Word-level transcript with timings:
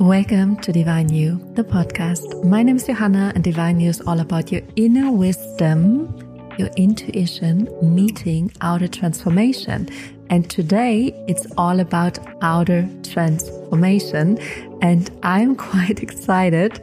Welcome 0.00 0.56
to 0.62 0.72
Divine 0.72 1.12
You, 1.12 1.38
the 1.56 1.62
podcast. 1.62 2.42
My 2.42 2.62
name 2.62 2.76
is 2.76 2.86
Johanna, 2.86 3.32
and 3.34 3.44
Divine 3.44 3.80
You 3.80 3.90
is 3.90 4.00
all 4.00 4.20
about 4.20 4.50
your 4.50 4.62
inner 4.74 5.12
wisdom, 5.12 6.08
your 6.58 6.68
intuition 6.78 7.68
meeting 7.82 8.50
outer 8.62 8.88
transformation. 8.88 9.90
And 10.30 10.48
today 10.48 11.12
it's 11.28 11.46
all 11.58 11.80
about 11.80 12.18
outer 12.40 12.88
transformation. 13.02 14.38
And 14.80 15.10
I'm 15.22 15.54
quite 15.70 16.02
excited. 16.02 16.82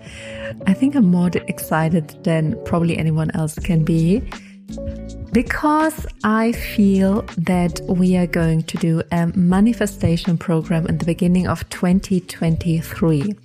I 0.67 0.75
think 0.75 0.93
I'm 0.93 1.09
more 1.09 1.31
excited 1.47 2.23
than 2.23 2.55
probably 2.65 2.99
anyone 2.99 3.31
else 3.31 3.55
can 3.55 3.83
be 3.83 4.21
because 5.31 6.05
I 6.23 6.51
feel 6.51 7.21
that 7.37 7.79
we 7.87 8.17
are 8.17 8.27
going 8.27 8.63
to 8.63 8.77
do 8.77 9.01
a 9.11 9.27
manifestation 9.27 10.37
program 10.37 10.87
in 10.87 10.97
the 10.97 11.05
beginning 11.05 11.47
of 11.47 11.67
2023. 11.69 13.35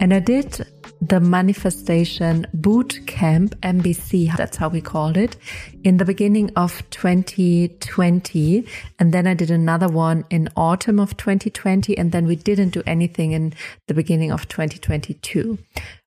And 0.00 0.14
I 0.14 0.20
did 0.20 0.66
the 1.00 1.20
manifestation 1.20 2.46
boot 2.54 3.00
camp 3.06 3.60
MBC, 3.60 4.36
that's 4.36 4.56
how 4.56 4.68
we 4.68 4.80
called 4.80 5.16
it, 5.16 5.36
in 5.82 5.96
the 5.96 6.04
beginning 6.04 6.50
of 6.54 6.88
2020. 6.90 8.66
And 8.98 9.12
then 9.12 9.26
I 9.26 9.34
did 9.34 9.50
another 9.50 9.88
one 9.88 10.24
in 10.30 10.48
autumn 10.56 11.00
of 11.00 11.16
2020. 11.16 11.98
And 11.98 12.12
then 12.12 12.26
we 12.26 12.36
didn't 12.36 12.70
do 12.70 12.82
anything 12.86 13.32
in 13.32 13.52
the 13.88 13.94
beginning 13.94 14.30
of 14.30 14.46
2022. 14.48 15.58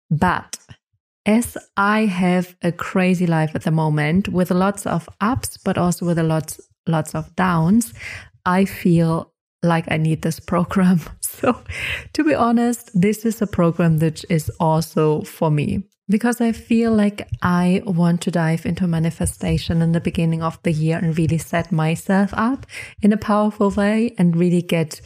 But 0.10 0.58
as 1.26 1.58
I 1.76 2.06
have 2.06 2.56
a 2.62 2.72
crazy 2.72 3.26
life 3.28 3.56
at 3.56 3.64
the 3.64 3.72
moment 3.72 4.30
with 4.30 4.52
lots 4.52 4.86
of 4.86 5.10
ups, 5.22 5.58
but 5.58 5.78
also 5.78 6.06
with 6.06 6.20
a 6.20 6.24
lots, 6.24 6.60
lots 6.88 7.16
of 7.16 7.36
downs, 7.36 7.94
I 8.46 8.66
feel 8.66 9.34
like 9.64 9.92
I 9.92 9.98
need 9.98 10.22
this 10.22 10.40
program. 10.52 11.02
So, 11.22 11.62
to 12.14 12.24
be 12.24 12.34
honest, 12.34 12.92
this 12.94 13.26
is 13.26 13.42
a 13.42 13.48
program 13.48 13.98
that 13.98 14.24
is 14.30 14.50
also 14.60 15.24
for 15.24 15.52
me 15.52 15.84
because 16.08 16.40
I 16.40 16.52
feel 16.52 16.94
like 16.94 17.28
I 17.42 17.82
want 17.86 18.22
to 18.22 18.32
dive 18.32 18.66
into 18.66 18.88
manifestation 18.88 19.82
in 19.82 19.92
the 19.92 20.00
beginning 20.00 20.44
of 20.44 20.62
the 20.64 20.72
year 20.72 20.98
and 20.98 21.18
really 21.18 21.38
set 21.38 21.72
myself 21.72 22.30
up 22.34 22.66
in 23.02 23.12
a 23.12 23.18
powerful 23.18 23.72
way 23.72 24.14
and 24.18 24.36
really 24.36 24.62
get 24.62 25.02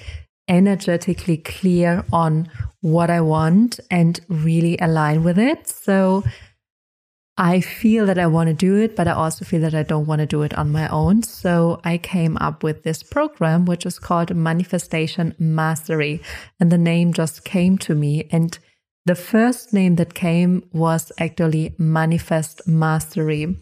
energetically 0.50 1.38
clear 1.38 2.04
on 2.12 2.50
what 2.82 3.10
I 3.10 3.22
want 3.22 3.80
and 3.90 4.20
really 4.28 4.78
align 4.80 5.24
with 5.24 5.38
it. 5.40 5.68
So 5.68 6.24
I 7.38 7.62
feel 7.62 8.06
that 8.08 8.20
I 8.20 8.28
want 8.28 8.50
to 8.50 8.54
do 8.54 8.76
it, 8.76 8.98
but 8.98 9.08
I 9.08 9.12
also 9.12 9.46
feel 9.46 9.62
that 9.62 9.74
I 9.74 9.84
don't 9.84 10.08
want 10.08 10.20
to 10.20 10.26
do 10.26 10.42
it 10.42 10.54
on 10.58 10.72
my 10.72 10.90
own. 10.90 11.24
So 11.24 11.80
I 11.86 11.98
came 11.98 12.36
up 12.38 12.64
with 12.64 12.84
this 12.84 13.02
program, 13.02 13.64
which 13.64 13.86
is 13.86 13.98
called 13.98 14.36
Manifestation 14.36 15.36
Mastery. 15.40 16.22
And 16.60 16.70
the 16.70 16.78
name 16.78 17.14
just 17.14 17.46
came 17.46 17.78
to 17.78 17.96
me. 17.96 18.28
And 18.30 18.60
the 19.06 19.16
first 19.16 19.74
name 19.74 19.96
that 19.96 20.14
came 20.14 20.68
was 20.74 21.14
actually 21.18 21.76
Manifest 21.78 22.68
Mastery. 22.68 23.58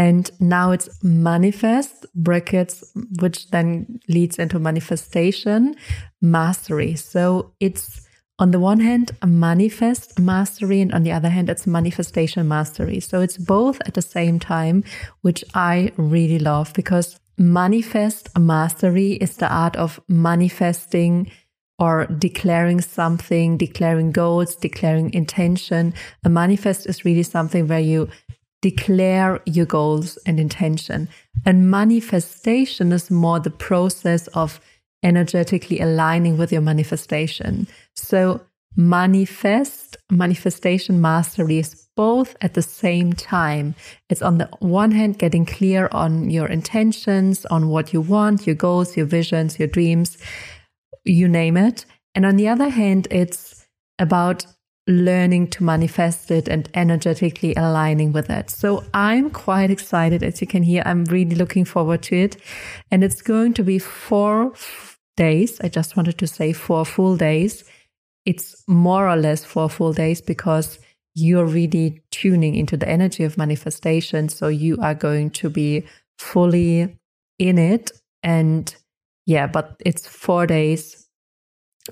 And 0.00 0.30
now 0.40 0.70
it's 0.70 0.88
manifest 1.02 2.06
brackets, 2.14 2.82
which 3.20 3.50
then 3.50 4.00
leads 4.08 4.38
into 4.38 4.58
manifestation 4.58 5.76
mastery. 6.22 6.96
So 6.96 7.52
it's 7.60 8.08
on 8.38 8.50
the 8.50 8.60
one 8.60 8.80
hand, 8.80 9.10
a 9.20 9.26
manifest 9.26 10.18
mastery, 10.18 10.80
and 10.80 10.90
on 10.94 11.02
the 11.02 11.12
other 11.12 11.28
hand, 11.28 11.50
it's 11.50 11.66
manifestation 11.66 12.48
mastery. 12.48 12.98
So 13.00 13.20
it's 13.20 13.36
both 13.36 13.78
at 13.84 13.92
the 13.92 14.00
same 14.00 14.38
time, 14.38 14.84
which 15.20 15.44
I 15.52 15.92
really 15.98 16.38
love 16.38 16.72
because 16.72 17.20
manifest 17.36 18.30
mastery 18.38 19.12
is 19.12 19.36
the 19.36 19.52
art 19.52 19.76
of 19.76 20.00
manifesting 20.08 21.30
or 21.78 22.06
declaring 22.06 22.80
something, 22.80 23.58
declaring 23.58 24.12
goals, 24.12 24.56
declaring 24.56 25.12
intention. 25.12 25.92
A 26.24 26.30
manifest 26.30 26.86
is 26.86 27.04
really 27.04 27.22
something 27.22 27.68
where 27.68 27.80
you 27.80 28.08
declare 28.62 29.40
your 29.46 29.66
goals 29.66 30.18
and 30.26 30.38
intention. 30.38 31.08
And 31.44 31.70
manifestation 31.70 32.92
is 32.92 33.10
more 33.10 33.40
the 33.40 33.50
process 33.50 34.26
of 34.28 34.60
energetically 35.02 35.80
aligning 35.80 36.36
with 36.36 36.52
your 36.52 36.60
manifestation. 36.60 37.66
So 37.96 38.42
manifest, 38.76 39.96
manifestation 40.10 41.00
mastery 41.00 41.58
is 41.58 41.86
both 41.96 42.36
at 42.40 42.54
the 42.54 42.62
same 42.62 43.12
time. 43.12 43.74
It's 44.08 44.22
on 44.22 44.38
the 44.38 44.48
one 44.60 44.92
hand, 44.92 45.18
getting 45.18 45.46
clear 45.46 45.88
on 45.92 46.30
your 46.30 46.46
intentions, 46.46 47.46
on 47.46 47.68
what 47.68 47.92
you 47.92 48.00
want, 48.00 48.46
your 48.46 48.56
goals, 48.56 48.96
your 48.96 49.06
visions, 49.06 49.58
your 49.58 49.68
dreams, 49.68 50.18
you 51.04 51.28
name 51.28 51.56
it. 51.56 51.84
And 52.14 52.26
on 52.26 52.36
the 52.36 52.48
other 52.48 52.68
hand, 52.68 53.08
it's 53.10 53.66
about 53.98 54.46
learning 54.86 55.48
to 55.48 55.62
manifest 55.62 56.30
it 56.30 56.48
and 56.48 56.68
energetically 56.74 57.54
aligning 57.54 58.12
with 58.12 58.30
it. 58.30 58.50
So 58.50 58.84
I'm 58.94 59.30
quite 59.30 59.70
excited. 59.70 60.22
As 60.22 60.40
you 60.40 60.46
can 60.46 60.62
hear, 60.62 60.82
I'm 60.84 61.04
really 61.04 61.36
looking 61.36 61.64
forward 61.64 62.02
to 62.04 62.16
it. 62.16 62.36
And 62.90 63.04
it's 63.04 63.22
going 63.22 63.54
to 63.54 63.62
be 63.62 63.78
four 63.78 64.52
days. 65.16 65.60
I 65.60 65.68
just 65.68 65.96
wanted 65.96 66.18
to 66.18 66.26
say 66.26 66.52
four 66.52 66.84
full 66.84 67.16
days. 67.16 67.64
It's 68.24 68.64
more 68.66 69.08
or 69.08 69.16
less 69.16 69.44
four 69.44 69.68
full 69.68 69.92
days 69.92 70.20
because 70.20 70.78
you're 71.14 71.46
really 71.46 72.02
tuning 72.10 72.54
into 72.54 72.76
the 72.76 72.88
energy 72.88 73.24
of 73.24 73.36
manifestation. 73.36 74.28
So 74.28 74.48
you 74.48 74.78
are 74.80 74.94
going 74.94 75.30
to 75.30 75.50
be 75.50 75.84
fully 76.18 76.96
in 77.38 77.58
it. 77.58 77.92
And 78.22 78.74
yeah, 79.26 79.46
but 79.46 79.76
it's 79.84 80.06
four 80.06 80.46
days. 80.46 81.08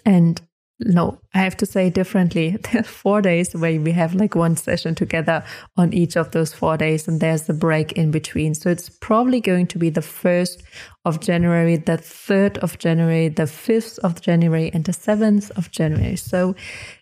And 0.05 0.41
no, 0.81 1.19
I 1.35 1.39
have 1.39 1.57
to 1.59 1.67
say 1.67 1.91
differently. 1.91 2.57
There 2.71 2.81
are 2.81 2.85
four 2.85 3.21
days 3.21 3.53
where 3.55 3.81
we 3.81 3.93
have 3.93 4.15
like 4.15 4.35
one 4.37 4.57
session 4.57 4.95
together 4.95 5.45
on 5.77 5.93
each 5.93 6.17
of 6.17 6.31
those 6.31 6.53
four 6.53 6.77
days, 6.77 7.09
and 7.09 7.21
there's 7.21 7.49
a 7.49 7.55
break 7.55 7.93
in 7.93 8.11
between. 8.11 8.55
So 8.55 8.71
it's 8.71 8.89
probably 8.89 9.41
going 9.41 9.67
to 9.69 9.79
be 9.79 9.91
the 9.91 10.01
1st 10.01 10.63
of 11.05 11.21
January, 11.21 11.77
the 11.77 11.99
3rd 11.99 12.59
of 12.59 12.79
January, 12.79 13.29
the 13.29 13.45
5th 13.45 13.99
of 14.01 14.21
January, 14.21 14.71
and 14.73 14.85
the 14.85 14.93
7th 14.93 15.51
of 15.57 15.71
January. 15.73 16.17
So 16.17 16.55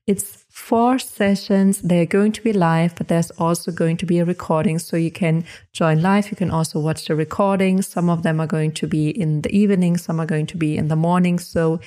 it's 0.06 0.45
four 0.56 0.98
sessions. 0.98 1.82
They're 1.82 2.06
going 2.06 2.32
to 2.32 2.42
be 2.42 2.54
live, 2.54 2.96
but 2.96 3.08
there's 3.08 3.30
also 3.32 3.70
going 3.70 3.98
to 3.98 4.06
be 4.06 4.20
a 4.20 4.24
recording. 4.24 4.78
So 4.78 4.96
you 4.96 5.10
can 5.10 5.44
join 5.74 6.00
live. 6.00 6.30
You 6.30 6.36
can 6.36 6.50
also 6.50 6.80
watch 6.80 7.06
the 7.06 7.14
recording. 7.14 7.82
Some 7.82 8.08
of 8.08 8.22
them 8.22 8.40
are 8.40 8.46
going 8.46 8.72
to 8.72 8.86
be 8.86 9.10
in 9.10 9.42
the 9.42 9.54
evening, 9.54 9.98
some 9.98 10.18
are 10.18 10.24
going 10.24 10.46
to 10.46 10.56
be 10.56 10.78
in 10.78 10.88
the 10.88 10.96
morning. 10.96 11.38
So 11.38 11.78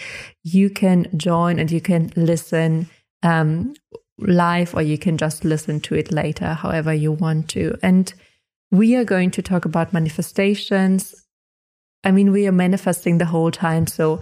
you 0.44 0.70
can 0.70 1.08
join 1.18 1.58
and 1.58 1.72
you 1.72 1.82
can 1.82 2.14
listen 2.16 2.88
um, 3.24 3.74
live 4.20 4.76
or 4.76 4.84
you 4.84 5.00
can 5.00 5.18
just 5.18 5.44
listen 5.44 5.80
to 5.82 5.96
it 5.96 6.12
later, 6.12 6.54
however 6.54 6.94
you 6.94 7.12
want 7.12 7.50
to. 7.50 7.76
And 7.82 8.14
we 8.70 8.96
are 8.96 9.04
going 9.04 9.32
to 9.32 9.42
talk 9.42 9.66
about 9.66 9.94
manifestations. 9.94 11.16
I 12.04 12.12
mean, 12.12 12.32
we 12.32 12.46
are 12.46 12.52
manifesting 12.52 13.18
the 13.18 13.26
whole 13.26 13.50
time. 13.50 13.88
So 13.88 14.22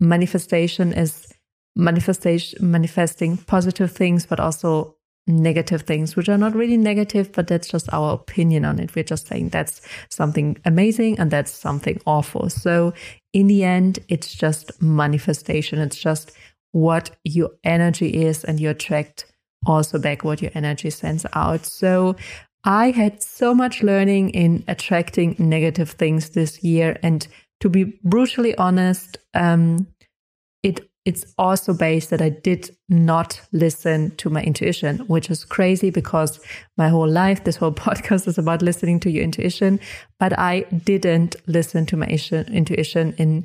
manifestation 0.00 0.94
is 0.94 1.30
manifestation 1.74 2.70
manifesting 2.70 3.36
positive 3.36 3.90
things 3.90 4.26
but 4.26 4.38
also 4.38 4.96
negative 5.26 5.82
things 5.82 6.16
which 6.16 6.28
are 6.28 6.38
not 6.38 6.54
really 6.54 6.76
negative 6.76 7.30
but 7.32 7.46
that's 7.46 7.68
just 7.68 7.92
our 7.92 8.14
opinion 8.14 8.64
on 8.64 8.78
it. 8.78 8.94
We're 8.94 9.04
just 9.04 9.28
saying 9.28 9.50
that's 9.50 9.80
something 10.10 10.58
amazing 10.64 11.18
and 11.18 11.30
that's 11.30 11.52
something 11.52 12.00
awful. 12.06 12.50
So 12.50 12.92
in 13.32 13.46
the 13.46 13.62
end 13.64 14.00
it's 14.08 14.34
just 14.34 14.82
manifestation. 14.82 15.78
It's 15.78 15.96
just 15.96 16.32
what 16.72 17.10
your 17.24 17.50
energy 17.62 18.24
is 18.24 18.44
and 18.44 18.58
you 18.58 18.70
attract 18.70 19.26
also 19.64 19.98
back 19.98 20.24
what 20.24 20.42
your 20.42 20.50
energy 20.54 20.90
sends 20.90 21.24
out. 21.34 21.64
So 21.66 22.16
i 22.64 22.90
had 22.92 23.20
so 23.22 23.52
much 23.52 23.82
learning 23.82 24.30
in 24.30 24.62
attracting 24.68 25.36
negative 25.38 25.90
things 25.90 26.30
this 26.30 26.62
year. 26.64 26.98
And 27.02 27.26
to 27.60 27.68
be 27.68 27.98
brutally 28.02 28.56
honest 28.56 29.18
um, 29.34 29.86
it 30.64 30.80
it's 31.04 31.34
also 31.36 31.74
based 31.74 32.10
that 32.10 32.22
I 32.22 32.28
did 32.28 32.70
not 32.88 33.40
listen 33.50 34.14
to 34.16 34.30
my 34.30 34.42
intuition, 34.42 34.98
which 35.00 35.30
is 35.30 35.44
crazy 35.44 35.90
because 35.90 36.38
my 36.76 36.88
whole 36.88 37.08
life, 37.08 37.42
this 37.42 37.56
whole 37.56 37.72
podcast 37.86 38.28
is 38.28 38.38
about 38.38 38.62
listening 38.62 39.00
to 39.00 39.10
your 39.10 39.24
intuition. 39.24 39.80
But 40.20 40.38
I 40.38 40.60
didn't 40.84 41.36
listen 41.46 41.86
to 41.86 41.96
my 41.96 42.06
intuition 42.06 43.14
in 43.18 43.44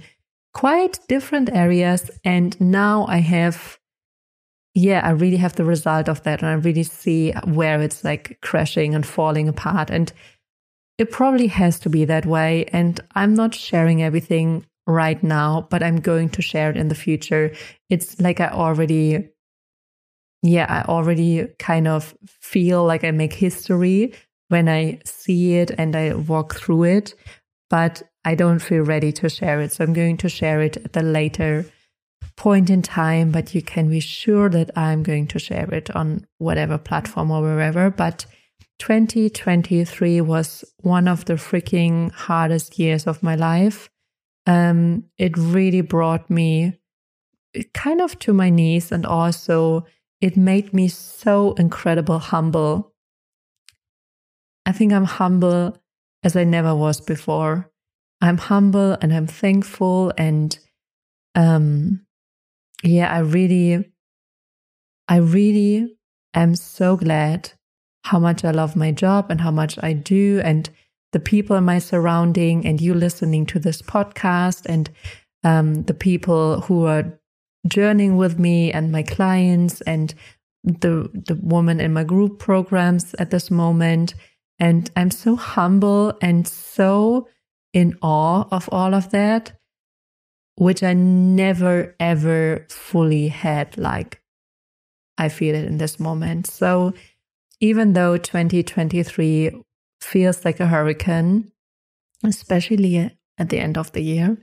quite 0.53 0.99
different 1.07 1.49
areas. 1.51 2.11
And 2.23 2.59
now 2.61 3.07
I 3.07 3.17
have, 3.17 3.79
yeah, 4.75 5.01
I 5.03 5.11
really 5.11 5.37
have 5.37 5.55
the 5.55 5.65
result 5.65 6.09
of 6.09 6.21
that. 6.23 6.41
And 6.41 6.49
I 6.49 6.53
really 6.53 6.83
see 6.83 7.31
where 7.45 7.81
it's 7.81 8.03
like 8.03 8.37
crashing 8.41 8.93
and 8.93 9.05
falling 9.05 9.49
apart. 9.49 9.89
And 9.89 10.13
it 10.99 11.09
probably 11.09 11.47
has 11.47 11.79
to 11.79 11.89
be 11.89 12.05
that 12.05 12.27
way. 12.27 12.65
And 12.65 12.99
I'm 13.15 13.33
not 13.33 13.55
sharing 13.55 14.03
everything 14.03 14.65
right 14.87 15.21
now, 15.21 15.67
but 15.69 15.83
I'm 15.83 15.99
going 15.99 16.29
to 16.29 16.41
share 16.41 16.71
it 16.71 16.77
in 16.77 16.87
the 16.87 16.95
future. 16.95 17.53
It's 17.89 18.19
like 18.19 18.39
I 18.39 18.47
already, 18.47 19.29
yeah, 20.41 20.65
I 20.69 20.89
already 20.89 21.47
kind 21.59 21.87
of 21.87 22.15
feel 22.25 22.85
like 22.85 23.03
I 23.03 23.11
make 23.11 23.33
history 23.33 24.13
when 24.47 24.69
I 24.69 24.99
see 25.05 25.55
it 25.55 25.71
and 25.77 25.95
I 25.95 26.13
walk 26.13 26.55
through 26.55 26.83
it, 26.83 27.13
but 27.69 28.01
I 28.23 28.33
don't 28.35 28.59
feel 28.59 28.83
ready 28.83 29.11
to 29.13 29.29
share 29.29 29.61
it. 29.61 29.73
So 29.73 29.83
I'm 29.83 29.93
going 29.93 30.17
to 30.17 30.29
share 30.29 30.61
it 30.61 30.77
at 30.77 30.95
a 30.95 31.01
later 31.01 31.65
point 32.37 32.69
in 32.69 32.81
time, 32.81 33.31
but 33.31 33.53
you 33.53 33.61
can 33.61 33.89
be 33.89 33.99
sure 33.99 34.49
that 34.49 34.71
I'm 34.77 35.03
going 35.03 35.27
to 35.27 35.39
share 35.39 35.73
it 35.73 35.93
on 35.95 36.25
whatever 36.37 36.77
platform 36.77 37.31
or 37.31 37.41
wherever. 37.41 37.89
But 37.89 38.25
2023 38.79 40.21
was 40.21 40.63
one 40.77 41.07
of 41.07 41.25
the 41.25 41.33
freaking 41.33 42.11
hardest 42.11 42.79
years 42.79 43.05
of 43.05 43.21
my 43.21 43.35
life. 43.35 43.89
Um, 44.47 45.03
it 45.17 45.37
really 45.37 45.81
brought 45.81 46.29
me 46.29 46.79
kind 47.73 48.01
of 48.01 48.17
to 48.19 48.33
my 48.33 48.49
knees 48.49 48.91
and 48.91 49.05
also 49.05 49.85
it 50.21 50.37
made 50.37 50.73
me 50.73 50.87
so 50.87 51.53
incredible 51.53 52.19
humble. 52.19 52.93
I 54.65 54.71
think 54.71 54.93
I'm 54.93 55.05
humble 55.05 55.77
as 56.23 56.35
I 56.35 56.43
never 56.43 56.75
was 56.75 57.01
before. 57.01 57.69
I'm 58.21 58.37
humble 58.37 58.97
and 59.01 59.13
I'm 59.13 59.27
thankful 59.27 60.11
and 60.17 60.57
um 61.35 62.05
yeah, 62.83 63.13
I 63.13 63.19
really 63.19 63.91
I 65.07 65.17
really 65.17 65.97
am 66.33 66.55
so 66.55 66.97
glad 66.97 67.51
how 68.03 68.19
much 68.19 68.43
I 68.43 68.51
love 68.51 68.75
my 68.75 68.91
job 68.91 69.29
and 69.29 69.41
how 69.41 69.51
much 69.51 69.77
I 69.81 69.93
do 69.93 70.41
and 70.43 70.69
the 71.17 71.23
people 71.23 71.55
in 71.55 71.63
my 71.63 71.79
surrounding 71.79 72.63
and 72.63 72.79
you 72.79 72.93
listening 72.93 73.43
to 73.43 73.57
this 73.57 73.81
podcast 73.81 74.67
and 74.67 74.87
um, 75.43 75.81
the 75.85 75.93
people 75.95 76.61
who 76.61 76.85
are 76.85 77.19
journeying 77.67 78.17
with 78.17 78.37
me 78.37 78.71
and 78.71 78.91
my 78.91 79.01
clients 79.01 79.81
and 79.81 80.13
the 80.63 81.09
the 81.27 81.33
woman 81.41 81.81
in 81.81 81.91
my 81.91 82.03
group 82.03 82.37
programs 82.37 83.15
at 83.15 83.31
this 83.31 83.49
moment. 83.49 84.13
And 84.59 84.91
I'm 84.95 85.09
so 85.09 85.35
humble 85.35 86.15
and 86.21 86.47
so 86.47 87.27
in 87.73 87.97
awe 88.03 88.45
of 88.51 88.69
all 88.71 88.93
of 88.93 89.09
that 89.09 89.53
which 90.53 90.83
I 90.83 90.93
never 90.93 91.95
ever 91.99 92.67
fully 92.69 93.29
had 93.29 93.75
like 93.75 94.21
I 95.17 95.29
feel 95.29 95.55
it 95.55 95.65
in 95.65 95.79
this 95.79 95.99
moment. 95.99 96.45
So 96.45 96.93
even 97.59 97.93
though 97.93 98.17
2023 98.17 99.63
feels 100.07 100.43
like 100.45 100.59
a 100.59 100.67
hurricane 100.67 101.51
especially 102.23 102.95
at 103.37 103.49
the 103.49 103.59
end 103.59 103.77
of 103.77 103.91
the 103.91 104.01
year 104.01 104.37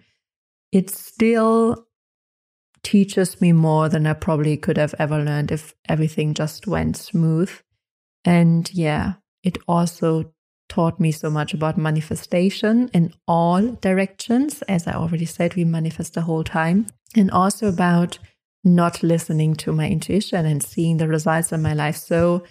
it 0.73 0.91
still 0.91 1.87
teaches 2.85 3.41
me 3.41 3.53
more 3.53 3.89
than 3.89 4.07
I 4.07 4.13
probably 4.13 4.57
could 4.57 4.77
have 4.77 4.95
ever 4.99 5.19
learned 5.19 5.51
if 5.51 5.75
everything 5.89 6.35
just 6.35 6.67
went 6.67 6.97
smooth. 6.97 7.51
And 8.25 8.73
yeah, 8.73 9.15
it 9.43 9.59
also 9.67 10.33
taught 10.69 11.01
me 11.01 11.11
so 11.11 11.31
much 11.31 11.53
about 11.55 11.77
manifestation 11.77 12.89
in 12.93 13.13
all 13.27 13.73
directions. 13.81 14.63
As 14.63 14.87
I 14.87 14.93
already 14.93 15.25
said, 15.25 15.55
we 15.55 15.65
manifest 15.65 16.15
the 16.15 16.23
whole 16.23 16.45
time. 16.45 16.87
And 17.17 17.31
also 17.31 17.69
about 17.69 18.19
not 18.63 19.03
listening 19.03 19.55
to 19.55 19.73
my 19.73 19.89
intuition 19.89 20.47
and 20.47 20.63
seeing 20.63 20.97
the 20.97 21.09
results 21.09 21.53
in 21.53 21.63
my 21.63 21.75
life. 21.75 21.97
So, 21.97 22.45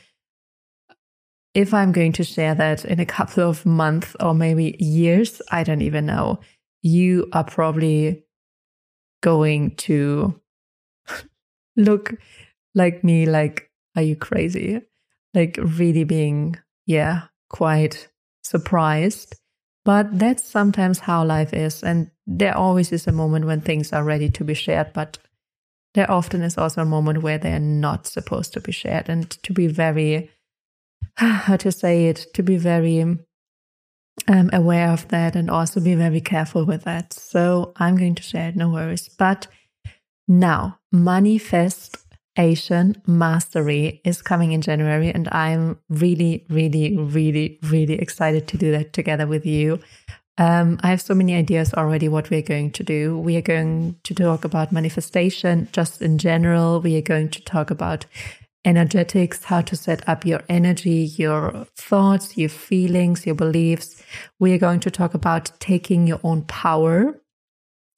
if 1.54 1.74
I'm 1.74 1.92
going 1.92 2.14
to 2.14 2.24
share 2.24 2.56
that 2.56 2.86
in 2.86 3.00
a 3.00 3.06
couple 3.06 3.48
of 3.48 3.66
months 3.66 4.16
or 4.20 4.34
maybe 4.34 4.76
years, 4.80 5.42
I 5.52 5.64
don't 5.64 5.82
even 5.82 6.06
know. 6.06 6.40
You 6.82 7.30
are 7.34 7.44
probably 7.44 8.24
going 9.22 9.76
to 9.76 10.40
look 11.78 12.14
like 12.76 13.04
me 13.04 13.26
like 13.26 13.70
are 13.96 14.02
you 14.02 14.16
crazy? 14.16 14.82
Like 15.34 15.58
really 15.62 16.04
being 16.04 16.58
yeah 16.86 17.24
quite 17.50 18.10
surprised. 18.44 19.36
But 19.86 20.18
that's 20.18 20.44
sometimes 20.44 21.00
how 21.00 21.26
life 21.26 21.54
is 21.54 21.84
and 21.84 22.10
there 22.26 22.58
always 22.58 22.92
is 22.92 23.06
a 23.06 23.12
moment 23.12 23.46
when 23.46 23.62
things 23.62 23.92
are 23.92 24.04
ready 24.04 24.30
to 24.30 24.44
be 24.46 24.54
shared 24.54 24.94
but 24.94 25.18
there 25.94 26.10
often 26.10 26.42
is 26.42 26.58
also 26.58 26.82
a 26.82 26.86
moment 26.86 27.22
where 27.22 27.38
they're 27.38 27.60
not 27.60 28.08
supposed 28.08 28.54
to 28.54 28.62
be 28.62 28.72
shared. 28.72 29.10
And 29.10 29.30
to 29.44 29.54
be 29.54 29.68
very 29.68 30.32
how 31.16 31.58
to 31.58 31.72
say 31.72 32.08
it 32.08 32.28
to 32.34 32.44
be 32.44 32.58
very 32.58 33.18
um, 34.28 34.50
aware 34.54 34.90
of 34.90 35.08
that 35.10 35.36
and 35.36 35.50
also 35.50 35.80
be 35.80 35.96
very 35.96 36.22
careful 36.22 36.66
with 36.66 36.84
that. 36.84 37.14
So 37.14 37.74
I'm 37.78 37.98
going 37.98 38.16
to 38.16 38.24
share 38.24 38.50
it, 38.50 38.56
no 38.56 38.70
worries. 38.70 39.10
But 39.10 39.48
now, 40.28 40.80
manifestation 40.92 43.02
mastery 43.06 44.02
is 44.06 44.22
coming 44.22 44.54
in 44.54 44.62
January, 44.62 45.10
and 45.10 45.28
I'm 45.30 45.80
really, 45.90 46.46
really, 46.50 46.98
really, 46.98 47.60
really 47.64 47.96
excited 47.96 48.48
to 48.48 48.58
do 48.58 48.72
that 48.72 48.94
together 48.94 49.28
with 49.28 49.46
you. 49.46 49.80
Um, 50.38 50.80
I 50.82 50.88
have 50.88 51.02
so 51.02 51.14
many 51.14 51.36
ideas 51.36 51.74
already 51.74 52.08
what 52.08 52.32
we're 52.32 52.42
going 52.42 52.72
to 52.72 52.84
do. 52.84 53.20
We 53.20 53.38
are 53.38 53.42
going 53.42 53.98
to 54.04 54.16
talk 54.16 54.46
about 54.46 54.72
manifestation 54.72 55.68
just 55.72 56.02
in 56.02 56.18
general. 56.18 56.82
We 56.82 56.98
are 56.98 57.02
going 57.02 57.30
to 57.30 57.42
talk 57.42 57.70
about 57.70 58.06
energetics, 58.65 59.44
how 59.44 59.62
to 59.62 59.75
set 59.75 60.07
up 60.07 60.25
your 60.25 60.42
energy, 60.48 61.12
your 61.18 61.65
thoughts, 61.75 62.38
your 62.38 62.50
feelings, 62.50 63.25
your 63.25 63.36
beliefs. 63.36 64.01
We 64.39 64.54
are 64.54 64.57
going 64.57 64.80
to 64.81 64.92
talk 64.92 65.13
about 65.13 65.51
taking 65.60 66.07
your 66.07 66.19
own 66.24 66.44
power. 66.44 67.19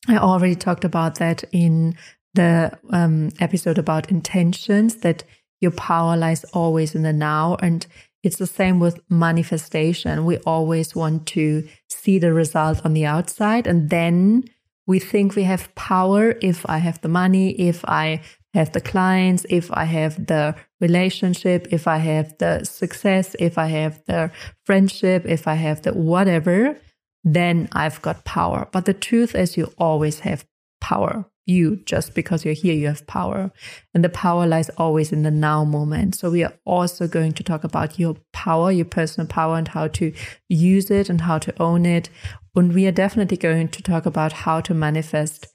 I 0.07 0.17
already 0.17 0.56
talked 0.56 0.85
about 0.85 1.15
that 1.15 1.44
in 1.51 1.95
the 2.33 2.77
um, 2.89 3.31
episode 3.39 3.77
about 3.77 4.09
intentions, 4.12 4.97
that 4.97 5.23
your 5.62 5.71
power 5.71 6.17
lies 6.17 6.44
always 6.45 6.95
in 6.95 7.03
the 7.03 7.13
now. 7.13 7.57
And 7.62 7.85
it's 8.23 8.38
the 8.38 8.47
same 8.47 8.79
with 8.79 9.00
manifestation. 9.09 10.25
We 10.25 10.38
always 10.39 10.95
want 10.95 11.27
to 11.27 11.67
see 11.89 12.17
the 12.19 12.33
result 12.33 12.83
on 12.85 12.94
the 12.94 13.06
outside 13.06 13.67
and 13.67 13.89
then 13.89 14.45
we 14.88 15.00
think 15.00 15.35
we 15.35 15.44
have 15.44 15.73
power 15.75 16.35
if 16.41 16.67
I 16.69 16.77
have 16.77 17.01
the 17.01 17.09
money, 17.09 17.51
if 17.51 17.83
I 17.85 18.21
have 18.56 18.72
the 18.72 18.81
clients, 18.81 19.46
if 19.50 19.69
I 19.74 19.84
have 19.84 20.28
the 20.28 20.56
relationship, 20.80 21.68
if 21.72 21.88
I 21.88 21.98
have 21.98 22.38
the 22.38 22.63
success, 22.63 23.36
if 23.38 23.57
I 23.57 23.68
have 23.68 24.02
the 24.06 24.31
friendship, 24.63 25.25
if 25.25 25.46
I 25.46 25.56
have 25.56 25.81
the 25.81 25.94
whatever, 25.94 26.78
then 27.25 27.68
I've 27.74 28.02
got 28.02 28.24
power. 28.24 28.69
But 28.72 28.86
the 28.86 28.94
truth 28.94 29.36
is, 29.36 29.57
you 29.57 29.74
always 29.78 30.22
have 30.22 30.46
power. 30.80 31.25
You, 31.48 31.75
just 31.86 32.16
because 32.16 32.46
you're 32.46 32.54
here, 32.54 32.74
you 32.74 32.88
have 32.88 33.06
power. 33.06 33.52
And 33.94 34.04
the 34.04 34.10
power 34.10 34.48
lies 34.48 34.69
always 34.78 35.12
in 35.12 35.24
the 35.24 35.31
now 35.31 35.66
moment. 35.66 36.16
So 36.16 36.31
we 36.31 36.44
are 36.44 36.54
also 36.66 37.08
going 37.08 37.34
to 37.34 37.44
talk 37.44 37.63
about 37.66 38.00
your 38.00 38.16
power, 38.31 38.72
your 38.72 38.86
personal 38.86 39.28
power, 39.28 39.58
and 39.58 39.68
how 39.68 39.90
to 39.90 40.13
use 40.48 40.90
it 40.90 41.10
and 41.10 41.22
how 41.22 41.40
to 41.40 41.54
own 41.62 41.86
it. 41.86 42.10
And 42.56 42.74
we 42.74 42.88
are 42.88 42.92
definitely 43.04 43.38
going 43.38 43.68
to 43.68 43.84
talk 43.84 44.06
about 44.06 44.31
how 44.31 44.62
to 44.62 44.74
manifest 44.74 45.48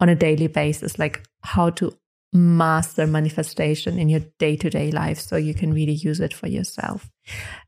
on 0.00 0.08
a 0.08 0.14
daily 0.14 0.48
basis, 0.48 0.98
like 0.98 1.22
how 1.42 1.70
to 1.70 1.96
master 2.32 3.06
manifestation 3.06 3.98
in 3.98 4.08
your 4.08 4.20
day 4.38 4.56
to 4.56 4.68
day 4.68 4.90
life 4.90 5.18
so 5.18 5.36
you 5.36 5.54
can 5.54 5.72
really 5.72 5.92
use 5.92 6.20
it 6.20 6.34
for 6.34 6.46
yourself. 6.46 7.10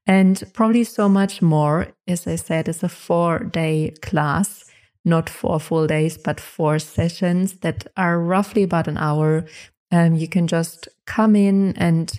And 0.07 0.43
probably 0.53 0.85
so 0.85 1.09
much 1.09 1.41
more. 1.41 1.89
As 2.07 2.27
I 2.27 2.37
said, 2.37 2.69
it's 2.69 2.83
a 2.83 2.89
four 2.89 3.39
day 3.39 3.95
class, 4.03 4.65
not 5.05 5.31
four 5.31 5.61
full 5.61 5.87
days, 5.87 6.19
but 6.19 6.41
four 6.41 6.79
sessions 6.79 7.61
that 7.61 7.87
are 7.97 8.21
roughly 8.21 8.63
about 8.63 8.89
an 8.89 8.99
hour. 8.99 9.47
Um, 9.93 10.15
you 10.15 10.29
can 10.29 10.47
just 10.47 10.89
come 11.07 11.35
in 11.35 11.77
and 11.77 12.13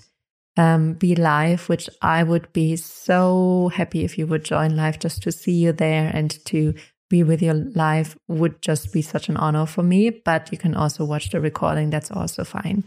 um, 0.58 0.94
be 0.94 1.16
live, 1.16 1.70
which 1.70 1.90
I 2.02 2.24
would 2.24 2.52
be 2.54 2.76
so 2.76 3.72
happy 3.74 4.04
if 4.04 4.18
you 4.18 4.28
would 4.28 4.44
join 4.44 4.76
live 4.76 5.00
just 5.00 5.24
to 5.24 5.32
see 5.32 5.54
you 5.54 5.72
there 5.72 6.12
and 6.14 6.32
to 6.46 6.74
be 7.12 7.22
with 7.24 7.42
you 7.42 7.54
live 7.76 8.18
would 8.28 8.60
just 8.62 8.92
be 8.92 9.04
such 9.04 9.30
an 9.30 9.38
honor 9.38 9.68
for 9.68 9.84
me. 9.84 10.10
But 10.10 10.52
you 10.52 10.58
can 10.58 10.74
also 10.74 11.06
watch 11.06 11.30
the 11.30 11.40
recording, 11.40 11.92
that's 11.92 12.10
also 12.10 12.44
fine. 12.44 12.84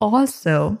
Also, 0.00 0.78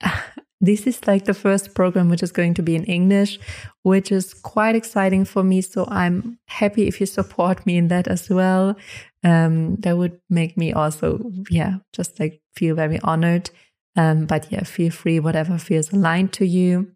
this 0.60 0.86
is 0.86 1.06
like 1.06 1.24
the 1.24 1.34
first 1.34 1.74
program 1.74 2.08
which 2.08 2.22
is 2.22 2.30
going 2.30 2.54
to 2.54 2.62
be 2.62 2.76
in 2.76 2.84
English, 2.84 3.40
which 3.82 4.12
is 4.12 4.34
quite 4.34 4.76
exciting 4.76 5.24
for 5.24 5.42
me. 5.42 5.60
So 5.60 5.86
I'm 5.88 6.38
happy 6.46 6.86
if 6.86 7.00
you 7.00 7.06
support 7.06 7.66
me 7.66 7.76
in 7.76 7.88
that 7.88 8.06
as 8.06 8.30
well. 8.30 8.76
Um, 9.24 9.76
that 9.76 9.96
would 9.96 10.20
make 10.28 10.56
me 10.56 10.72
also, 10.72 11.32
yeah, 11.50 11.78
just 11.92 12.20
like 12.20 12.40
feel 12.54 12.76
very 12.76 13.00
honored. 13.00 13.50
Um, 13.96 14.26
but 14.26 14.52
yeah, 14.52 14.64
feel 14.64 14.90
free, 14.90 15.18
whatever 15.20 15.58
feels 15.58 15.92
aligned 15.92 16.32
to 16.34 16.46
you. 16.46 16.94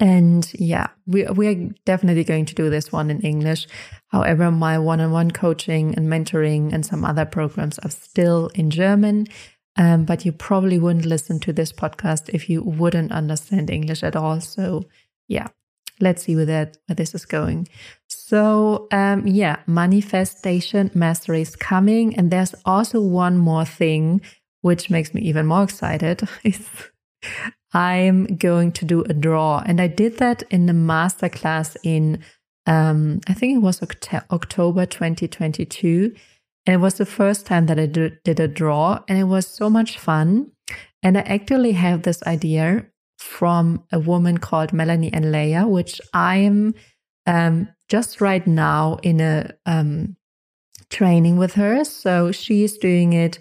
And 0.00 0.50
yeah, 0.54 0.88
we, 1.06 1.24
we 1.24 1.48
are 1.48 1.70
definitely 1.84 2.24
going 2.24 2.44
to 2.46 2.54
do 2.54 2.70
this 2.70 2.92
one 2.92 3.10
in 3.10 3.20
English. 3.20 3.66
However, 4.08 4.50
my 4.50 4.78
one 4.78 5.00
on 5.00 5.12
one 5.12 5.30
coaching 5.30 5.94
and 5.94 6.08
mentoring 6.08 6.72
and 6.72 6.84
some 6.84 7.04
other 7.04 7.24
programs 7.24 7.78
are 7.80 7.90
still 7.90 8.48
in 8.54 8.70
German. 8.70 9.26
Um, 9.76 10.04
but 10.04 10.24
you 10.24 10.32
probably 10.32 10.78
wouldn't 10.78 11.04
listen 11.04 11.38
to 11.40 11.52
this 11.52 11.72
podcast 11.72 12.30
if 12.30 12.50
you 12.50 12.62
wouldn't 12.62 13.12
understand 13.12 13.70
English 13.70 14.02
at 14.02 14.16
all. 14.16 14.40
So, 14.40 14.86
yeah, 15.28 15.48
let's 16.00 16.24
see 16.24 16.34
where 16.34 16.46
that 16.46 16.78
where 16.86 16.96
this 16.96 17.14
is 17.14 17.24
going. 17.24 17.68
So, 18.08 18.88
um, 18.90 19.26
yeah, 19.26 19.60
manifestation 19.68 20.90
mastery 20.94 21.42
is 21.42 21.54
coming, 21.54 22.16
and 22.16 22.32
there's 22.32 22.56
also 22.64 23.00
one 23.00 23.38
more 23.38 23.64
thing 23.64 24.20
which 24.62 24.90
makes 24.90 25.14
me 25.14 25.20
even 25.22 25.46
more 25.46 25.62
excited. 25.62 26.28
Is 26.44 26.68
I'm 27.72 28.24
going 28.36 28.72
to 28.72 28.84
do 28.84 29.02
a 29.02 29.12
draw. 29.12 29.62
And 29.64 29.80
I 29.80 29.88
did 29.88 30.18
that 30.18 30.42
in 30.50 30.66
the 30.66 30.72
masterclass 30.72 31.76
in, 31.82 32.22
um, 32.68 33.20
I 33.26 33.32
think 33.32 33.56
it 33.56 33.62
was 33.62 33.80
Oct- 33.80 34.30
October 34.30 34.84
2022. 34.84 36.14
And 36.66 36.74
it 36.74 36.78
was 36.78 36.98
the 36.98 37.06
first 37.06 37.46
time 37.46 37.64
that 37.66 37.78
I 37.78 37.86
did 37.86 38.40
a 38.40 38.46
draw, 38.46 39.02
and 39.08 39.18
it 39.18 39.24
was 39.24 39.46
so 39.46 39.70
much 39.70 39.98
fun. 39.98 40.52
And 41.02 41.16
I 41.16 41.22
actually 41.22 41.72
have 41.72 42.02
this 42.02 42.22
idea 42.24 42.84
from 43.16 43.84
a 43.90 43.98
woman 43.98 44.36
called 44.36 44.74
Melanie 44.74 45.10
Ann 45.14 45.32
Layer, 45.32 45.66
which 45.66 45.98
I 46.12 46.36
am 46.36 46.74
um, 47.26 47.68
just 47.88 48.20
right 48.20 48.46
now 48.46 48.98
in 49.02 49.20
a 49.20 49.50
um, 49.64 50.16
training 50.90 51.38
with 51.38 51.54
her. 51.54 51.84
So 51.84 52.32
she's 52.32 52.76
doing 52.76 53.14
it. 53.14 53.38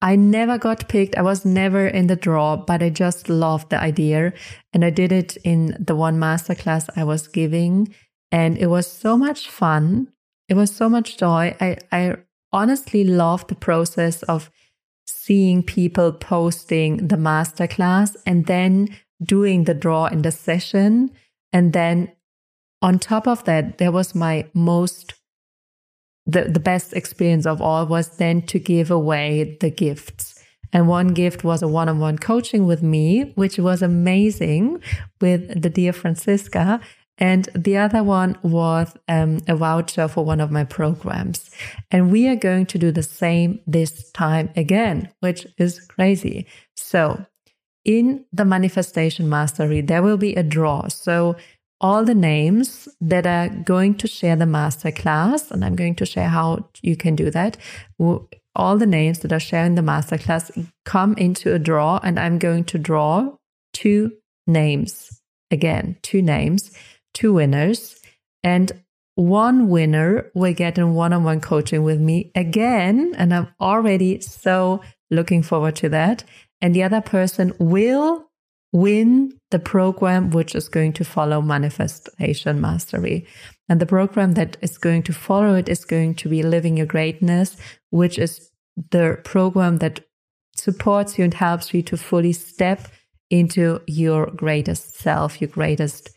I 0.00 0.14
never 0.14 0.56
got 0.56 0.88
picked. 0.88 1.16
I 1.16 1.22
was 1.22 1.44
never 1.44 1.88
in 1.88 2.06
the 2.06 2.14
draw, 2.14 2.56
but 2.56 2.80
I 2.80 2.90
just 2.90 3.28
loved 3.28 3.70
the 3.70 3.80
idea. 3.80 4.32
And 4.72 4.84
I 4.84 4.90
did 4.90 5.10
it 5.10 5.36
in 5.38 5.76
the 5.84 5.96
one 5.96 6.20
masterclass 6.20 6.88
I 6.94 7.02
was 7.02 7.26
giving. 7.26 7.92
And 8.30 8.58
it 8.58 8.66
was 8.66 8.90
so 8.90 9.16
much 9.16 9.48
fun. 9.48 10.08
It 10.48 10.54
was 10.54 10.74
so 10.74 10.88
much 10.88 11.16
joy. 11.16 11.56
I, 11.60 11.76
I 11.92 12.16
honestly 12.52 13.04
loved 13.04 13.48
the 13.48 13.54
process 13.54 14.22
of 14.24 14.50
seeing 15.06 15.62
people 15.62 16.12
posting 16.12 17.08
the 17.08 17.16
masterclass 17.16 18.16
and 18.26 18.46
then 18.46 18.88
doing 19.22 19.64
the 19.64 19.74
draw 19.74 20.06
in 20.06 20.22
the 20.22 20.30
session. 20.30 21.10
And 21.52 21.72
then 21.72 22.12
on 22.82 22.98
top 22.98 23.26
of 23.26 23.44
that, 23.44 23.78
there 23.78 23.92
was 23.92 24.14
my 24.14 24.46
most 24.54 25.14
the, 26.28 26.44
the 26.44 26.60
best 26.60 26.92
experience 26.92 27.46
of 27.46 27.62
all 27.62 27.86
was 27.86 28.18
then 28.18 28.42
to 28.42 28.58
give 28.58 28.90
away 28.90 29.56
the 29.60 29.70
gifts. 29.70 30.44
And 30.74 30.86
one 30.86 31.14
gift 31.14 31.42
was 31.42 31.62
a 31.62 31.68
one 31.68 31.88
on 31.88 31.98
one 31.98 32.18
coaching 32.18 32.66
with 32.66 32.82
me, 32.82 33.32
which 33.34 33.58
was 33.58 33.80
amazing 33.80 34.82
with 35.22 35.62
the 35.62 35.70
dear 35.70 35.94
Francisca. 35.94 36.80
And 37.18 37.48
the 37.54 37.76
other 37.76 38.02
one 38.02 38.38
was 38.42 38.94
um, 39.08 39.40
a 39.48 39.56
voucher 39.56 40.08
for 40.08 40.24
one 40.24 40.40
of 40.40 40.50
my 40.50 40.64
programs. 40.64 41.50
And 41.90 42.12
we 42.12 42.28
are 42.28 42.36
going 42.36 42.66
to 42.66 42.78
do 42.78 42.92
the 42.92 43.02
same 43.02 43.60
this 43.66 44.10
time 44.12 44.50
again, 44.56 45.10
which 45.20 45.46
is 45.58 45.80
crazy. 45.80 46.46
So 46.76 47.24
in 47.84 48.24
the 48.32 48.44
manifestation 48.44 49.28
mastery, 49.28 49.80
there 49.80 50.02
will 50.02 50.16
be 50.16 50.34
a 50.34 50.42
draw. 50.42 50.88
So 50.88 51.36
all 51.80 52.04
the 52.04 52.14
names 52.14 52.88
that 53.00 53.26
are 53.26 53.48
going 53.48 53.94
to 53.96 54.06
share 54.06 54.36
the 54.36 54.44
masterclass, 54.44 55.50
and 55.50 55.64
I'm 55.64 55.76
going 55.76 55.94
to 55.96 56.06
share 56.06 56.28
how 56.28 56.68
you 56.82 56.96
can 56.96 57.16
do 57.16 57.30
that. 57.30 57.56
All 58.54 58.76
the 58.76 58.86
names 58.86 59.20
that 59.20 59.32
are 59.32 59.40
sharing 59.40 59.76
the 59.76 59.82
masterclass 59.82 60.68
come 60.84 61.14
into 61.14 61.54
a 61.54 61.58
draw, 61.58 62.00
and 62.02 62.18
I'm 62.18 62.38
going 62.38 62.64
to 62.64 62.78
draw 62.78 63.36
two 63.72 64.12
names 64.46 65.20
again, 65.50 65.96
two 66.02 66.20
names, 66.20 66.76
two 67.18 67.32
winners, 67.32 67.96
and 68.44 68.70
one 69.16 69.68
winner 69.68 70.30
will 70.34 70.54
get 70.54 70.78
in 70.78 70.94
one 70.94 71.12
on 71.12 71.24
one 71.24 71.40
coaching 71.40 71.82
with 71.82 72.00
me 72.00 72.30
again. 72.36 73.12
And 73.18 73.34
I'm 73.34 73.48
already 73.60 74.20
so 74.20 74.80
looking 75.10 75.42
forward 75.42 75.74
to 75.76 75.88
that. 75.88 76.22
And 76.60 76.72
the 76.72 76.84
other 76.84 77.00
person 77.00 77.52
will 77.58 78.26
win 78.72 79.32
the 79.50 79.58
program 79.58 80.30
which 80.30 80.54
is 80.54 80.68
going 80.68 80.92
to 80.92 81.04
follow 81.04 81.42
manifestation 81.42 82.60
mastery. 82.60 83.26
And 83.68 83.80
the 83.80 83.86
program 83.86 84.34
that 84.34 84.56
is 84.60 84.78
going 84.78 85.02
to 85.04 85.12
follow 85.12 85.56
it 85.56 85.68
is 85.68 85.84
going 85.84 86.14
to 86.16 86.28
be 86.28 86.44
Living 86.44 86.76
Your 86.76 86.86
Greatness, 86.86 87.56
which 87.90 88.18
is 88.18 88.52
the 88.92 89.18
program 89.24 89.78
that 89.78 90.04
supports 90.54 91.18
you 91.18 91.24
and 91.24 91.34
helps 91.34 91.74
you 91.74 91.82
to 91.82 91.96
fully 91.96 92.32
step 92.32 92.86
into 93.30 93.80
your 93.88 94.26
greatest 94.26 94.94
self, 94.94 95.40
your 95.40 95.50
greatest 95.50 96.10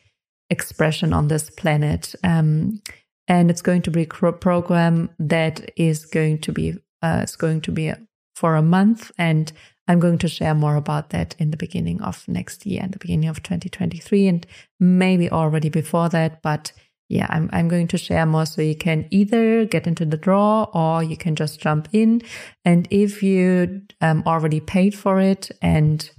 expression 0.51 1.13
on 1.13 1.27
this 1.27 1.50
planet. 1.50 2.13
Um, 2.24 2.81
and 3.27 3.50
it's 3.50 3.62
going 3.62 3.81
to 3.84 3.91
be 3.91 4.03
a 4.03 4.31
program 4.34 5.10
that 5.17 5.72
is 5.77 6.05
going 6.05 6.39
to 6.39 6.51
be 6.51 6.75
uh, 7.01 7.25
going 7.39 7.62
to 7.62 7.72
be 7.72 7.91
for 8.36 8.55
a 8.55 8.62
month 8.62 9.12
and 9.17 9.51
I'm 9.88 10.00
going 10.00 10.20
to 10.20 10.29
share 10.29 10.53
more 10.53 10.77
about 10.77 11.10
that 11.10 11.36
in 11.38 11.51
the 11.51 11.58
beginning 11.58 12.01
of 12.01 12.25
next 12.27 12.65
year, 12.65 12.81
in 12.81 12.91
the 12.91 13.00
beginning 13.00 13.27
of 13.27 13.43
2023, 13.43 14.27
and 14.27 14.48
maybe 14.79 15.29
already 15.29 15.67
before 15.67 16.08
that. 16.10 16.41
But 16.41 16.72
yeah, 17.10 17.27
I'm, 17.29 17.50
I'm 17.51 17.67
going 17.67 17.88
to 17.88 17.98
share 17.98 18.25
more 18.25 18.46
so 18.46 18.62
you 18.62 18.75
can 18.75 19.05
either 19.12 19.65
get 19.65 19.88
into 19.88 20.05
the 20.05 20.15
draw 20.15 20.63
or 20.74 21.03
you 21.03 21.17
can 21.17 21.36
just 21.36 21.60
jump 21.60 21.89
in. 21.91 22.22
And 22.63 22.88
if 22.89 23.22
you 23.22 23.81
um, 24.00 24.24
already 24.25 24.62
paid 24.62 24.96
for 24.96 25.20
it 25.20 25.51
and 25.62 26.10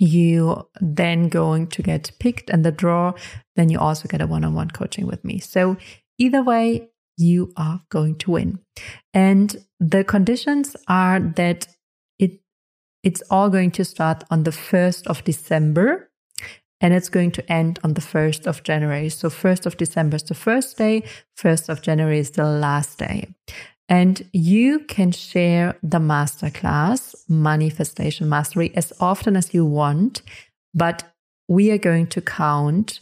you 0.00 0.66
then 0.80 1.28
going 1.28 1.66
to 1.68 1.82
get 1.82 2.10
picked 2.18 2.48
in 2.48 2.62
the 2.62 2.72
draw, 2.72 3.12
then 3.54 3.68
you 3.68 3.78
also 3.78 4.08
get 4.08 4.22
a 4.22 4.26
one 4.26 4.44
on 4.44 4.54
one 4.54 4.70
coaching 4.70 5.06
with 5.06 5.22
me. 5.24 5.38
So 5.38 5.76
either 6.18 6.42
way, 6.42 6.88
you 7.18 7.52
are 7.56 7.82
going 7.90 8.16
to 8.16 8.30
win. 8.30 8.58
And 9.12 9.62
the 9.78 10.02
conditions 10.02 10.74
are 10.88 11.20
that 11.20 11.68
it 12.18 12.40
it's 13.02 13.22
all 13.30 13.50
going 13.50 13.72
to 13.72 13.84
start 13.84 14.24
on 14.30 14.44
the 14.44 14.50
1st 14.50 15.06
of 15.06 15.22
December 15.24 16.10
and 16.80 16.94
it's 16.94 17.10
going 17.10 17.30
to 17.32 17.52
end 17.52 17.78
on 17.84 17.92
the 17.92 18.00
1st 18.00 18.46
of 18.46 18.62
January. 18.62 19.10
So 19.10 19.28
1st 19.28 19.66
of 19.66 19.76
December 19.76 20.16
is 20.16 20.22
the 20.22 20.34
first 20.34 20.78
day, 20.78 21.02
1st 21.38 21.68
of 21.68 21.82
January 21.82 22.20
is 22.20 22.30
the 22.30 22.44
last 22.44 22.98
day. 22.98 23.28
And 23.90 24.22
you 24.32 24.78
can 24.78 25.10
share 25.10 25.76
the 25.82 25.98
masterclass, 25.98 27.16
Manifestation 27.28 28.28
Mastery, 28.28 28.72
as 28.76 28.92
often 29.00 29.34
as 29.36 29.52
you 29.52 29.66
want, 29.66 30.22
but 30.72 31.12
we 31.48 31.72
are 31.72 31.78
going 31.78 32.06
to 32.06 32.20
count 32.20 33.00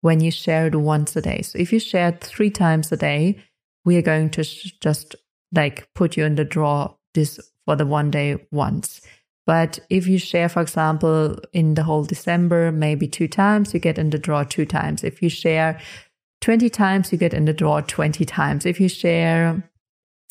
when 0.00 0.20
you 0.20 0.30
share 0.30 0.68
it 0.68 0.76
once 0.76 1.16
a 1.16 1.20
day. 1.20 1.42
So 1.42 1.58
if 1.58 1.72
you 1.72 1.80
share 1.80 2.10
it 2.10 2.20
three 2.20 2.50
times 2.50 2.92
a 2.92 2.96
day, 2.96 3.36
we 3.84 3.96
are 3.96 4.02
going 4.02 4.30
to 4.30 4.44
sh- 4.44 4.74
just 4.80 5.16
like 5.52 5.92
put 5.94 6.16
you 6.16 6.24
in 6.24 6.36
the 6.36 6.44
draw 6.44 6.94
this 7.14 7.40
for 7.64 7.74
the 7.74 7.84
one 7.84 8.12
day 8.12 8.36
once. 8.52 9.00
But 9.44 9.80
if 9.90 10.06
you 10.06 10.18
share, 10.18 10.48
for 10.48 10.62
example, 10.62 11.36
in 11.52 11.74
the 11.74 11.82
whole 11.82 12.04
December, 12.04 12.70
maybe 12.70 13.08
two 13.08 13.26
times, 13.26 13.74
you 13.74 13.80
get 13.80 13.98
in 13.98 14.10
the 14.10 14.18
draw 14.18 14.44
two 14.44 14.66
times. 14.66 15.02
If 15.02 15.20
you 15.20 15.30
share 15.30 15.80
20 16.42 16.70
times, 16.70 17.10
you 17.10 17.18
get 17.18 17.34
in 17.34 17.46
the 17.46 17.52
draw 17.52 17.80
20 17.80 18.24
times. 18.24 18.66
If 18.66 18.78
you 18.78 18.88
share, 18.88 19.68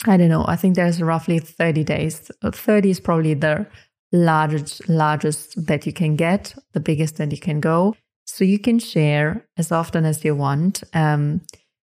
I 0.07 0.17
don't 0.17 0.29
know, 0.29 0.45
I 0.47 0.55
think 0.55 0.75
there's 0.75 1.01
roughly 1.01 1.39
30 1.39 1.83
days. 1.83 2.31
30 2.43 2.89
is 2.89 2.99
probably 2.99 3.33
the 3.33 3.67
largest, 4.11 4.87
largest 4.87 5.65
that 5.67 5.85
you 5.85 5.93
can 5.93 6.15
get, 6.15 6.55
the 6.73 6.79
biggest 6.79 7.17
that 7.17 7.31
you 7.31 7.37
can 7.37 7.59
go. 7.59 7.95
So 8.25 8.43
you 8.43 8.59
can 8.59 8.79
share 8.79 9.45
as 9.57 9.71
often 9.71 10.05
as 10.05 10.23
you 10.23 10.35
want. 10.35 10.83
Um, 10.93 11.41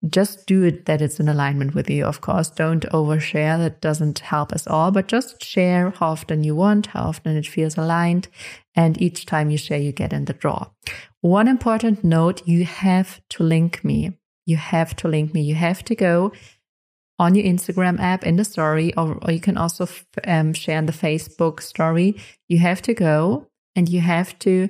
just 0.09 0.47
do 0.47 0.63
it 0.63 0.87
that 0.87 1.03
it's 1.03 1.19
in 1.19 1.29
alignment 1.29 1.75
with 1.75 1.91
you, 1.91 2.05
of 2.05 2.21
course. 2.21 2.51
Don't 2.51 2.85
overshare. 2.91 3.59
That 3.59 3.81
doesn't 3.81 4.21
help 4.21 4.53
us 4.53 4.67
all, 4.67 4.91
but 4.91 5.09
just 5.09 5.43
share 5.43 5.91
how 5.91 6.11
often 6.11 6.45
you 6.45 6.55
want, 6.55 6.87
how 6.87 7.09
often 7.09 7.37
it 7.37 7.47
feels 7.47 7.77
aligned. 7.77 8.29
And 8.77 9.01
each 9.03 9.27
time 9.27 9.51
you 9.51 9.59
share, 9.59 9.81
you 9.81 9.91
get 9.91 10.13
in 10.13 10.27
the 10.27 10.35
draw. 10.35 10.69
One 11.21 11.49
important 11.49 12.05
note 12.05 12.47
you 12.47 12.65
have 12.65 13.21
to 13.31 13.43
link 13.43 13.83
me. 13.83 14.13
You 14.47 14.57
have 14.57 14.95
to 14.97 15.09
link 15.09 15.35
me. 15.35 15.43
You 15.43 15.57
have 15.57 15.85
to 15.85 15.97
go 15.97 16.33
on 17.19 17.35
your 17.35 17.45
Instagram 17.45 17.99
app 18.01 18.25
in 18.25 18.37
the 18.37 18.45
story, 18.45 18.95
or, 18.97 19.19
or 19.23 19.33
you 19.33 19.41
can 19.41 19.57
also 19.57 19.89
um, 20.27 20.53
share 20.53 20.79
in 20.79 20.87
the 20.87 20.93
Facebook 20.93 21.61
story. 21.61 22.17
You 22.49 22.59
have 22.59 22.81
to 22.83 22.95
go 22.95 23.49
and 23.75 23.89
you 23.89 24.01
have 24.01 24.39
to 24.41 24.69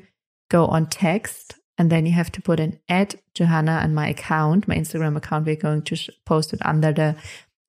go 0.50 0.66
on 0.66 0.86
text 0.86 1.54
and 1.78 1.90
then 1.90 2.04
you 2.06 2.12
have 2.12 2.32
to 2.32 2.42
put 2.42 2.58
in 2.58 2.78
at 2.88 3.14
Johanna 3.34 3.80
and 3.82 3.94
my 3.94 4.08
account, 4.08 4.66
my 4.66 4.74
Instagram 4.74 5.16
account. 5.16 5.46
We're 5.46 5.56
going 5.56 5.82
to 5.82 5.96
sh- 5.96 6.10
post 6.26 6.52
it 6.52 6.60
under 6.64 6.92
the 6.92 7.16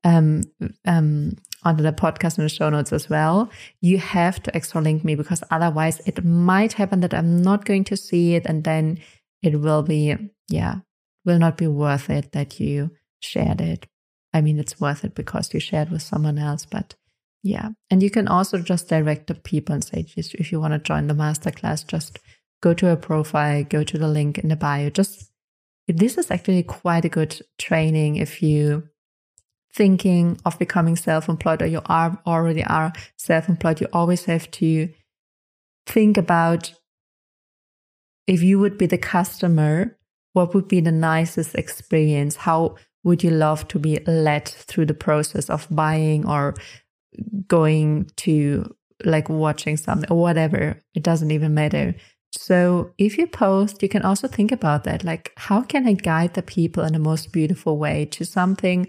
um, 0.04 0.44
um, 0.86 1.36
under 1.64 1.84
the 1.84 1.92
podcast 1.92 2.38
in 2.38 2.46
the 2.46 2.50
show 2.50 2.70
notes 2.70 2.92
as 2.92 3.10
well. 3.10 3.50
You 3.82 4.00
have 4.00 4.42
to 4.44 4.56
extra 4.56 4.82
link 4.82 5.04
me 5.04 5.16
because 5.16 5.44
otherwise 5.52 6.02
it 6.06 6.24
might 6.24 6.74
happen 6.74 7.02
that 7.02 7.14
I'm 7.14 7.42
not 7.42 7.66
going 7.66 7.84
to 7.86 7.98
see 7.98 8.34
it, 8.34 8.46
and 8.46 8.64
then 8.64 9.00
it 9.44 9.60
will 9.62 9.84
be 9.84 10.16
yeah, 10.48 10.78
will 11.26 11.38
not 11.38 11.58
be 11.58 11.68
worth 11.68 12.10
it 12.10 12.32
that 12.32 12.60
you 12.60 12.92
shared 13.20 13.62
it. 13.62 13.86
I 14.34 14.42
mean, 14.42 14.60
it's 14.60 14.80
worth 14.80 15.04
it 15.04 15.16
because 15.16 15.54
you 15.54 15.60
shared 15.60 15.90
with 15.90 16.02
someone 16.02 16.38
else, 16.38 16.66
but 16.66 16.96
yeah. 17.42 17.70
And 17.90 18.04
you 18.04 18.10
can 18.10 18.28
also 18.28 18.60
just 18.60 18.90
direct 18.90 19.28
the 19.28 19.36
people 19.36 19.74
and 19.74 19.84
say, 19.84 20.06
if 20.16 20.52
you 20.52 20.60
want 20.60 20.74
to 20.74 20.80
join 20.80 21.08
the 21.08 21.14
masterclass, 21.14 21.88
just 21.88 22.20
go 22.62 22.74
to 22.74 22.90
a 22.90 22.98
profile, 22.98 23.64
go 23.64 23.84
to 23.84 23.98
the 23.98 24.08
link 24.08 24.38
in 24.38 24.50
the 24.50 24.56
bio. 24.56 24.90
Just 24.90 25.32
this 25.88 26.18
is 26.18 26.30
actually 26.30 26.64
quite 26.64 27.06
a 27.06 27.10
good 27.10 27.42
training 27.58 28.18
if 28.18 28.44
you 28.44 28.84
thinking 29.74 30.40
of 30.46 30.60
becoming 30.60 30.96
self-employed 30.96 31.62
or 31.62 31.66
you 31.68 31.82
are 31.86 32.22
already 32.26 32.64
are 32.64 32.92
self-employed. 33.18 33.82
You 33.82 33.88
always 33.94 34.26
have 34.26 34.52
to 34.52 34.90
think 35.86 36.18
about 36.18 36.74
if 38.28 38.44
you 38.44 38.60
would 38.60 38.78
be 38.78 38.86
the 38.86 38.98
customer, 38.98 39.98
what 40.34 40.54
would 40.54 40.68
be 40.68 40.82
the 40.82 40.92
nicest 40.92 41.56
experience? 41.56 42.36
How 42.36 42.76
would 43.04 43.24
you 43.24 43.32
love 43.32 43.68
to 43.70 43.80
be 43.80 44.00
led 44.06 44.48
through 44.48 44.86
the 44.86 44.94
process 44.94 45.50
of 45.50 45.68
buying 45.70 46.28
or 46.28 46.56
going 47.48 48.10
to 48.18 48.76
like 49.06 49.30
watching 49.30 49.78
something 49.78 50.10
or 50.12 50.20
whatever? 50.20 50.82
It 50.94 51.04
doesn't 51.04 51.32
even 51.32 51.54
matter. 51.54 51.96
So 52.32 52.94
if 52.98 53.18
you 53.18 53.26
post, 53.26 53.82
you 53.82 53.90
can 53.90 54.04
also 54.04 54.28
think 54.28 54.52
about 54.52 54.84
that. 54.84 55.04
Like, 55.04 55.32
how 55.36 55.64
can 55.64 55.88
I 55.88 55.94
guide 55.94 56.36
the 56.36 56.44
people 56.44 56.84
in 56.84 56.94
the 56.94 57.00
most 57.00 57.32
beautiful 57.32 57.78
way 57.78 58.06
to 58.06 58.24
something 58.24 58.88